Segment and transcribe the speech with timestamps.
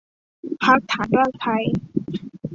[0.63, 1.63] พรรคฐานรากไทย